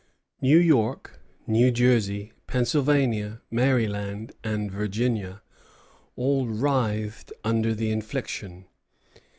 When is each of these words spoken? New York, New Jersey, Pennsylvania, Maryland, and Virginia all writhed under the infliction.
New 0.41 0.57
York, 0.57 1.19
New 1.45 1.69
Jersey, 1.69 2.31
Pennsylvania, 2.47 3.39
Maryland, 3.51 4.31
and 4.43 4.71
Virginia 4.71 5.43
all 6.15 6.47
writhed 6.47 7.31
under 7.43 7.75
the 7.75 7.91
infliction. 7.91 8.65